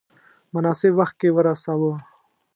[0.53, 1.93] مناسب وخت کې ورساوه.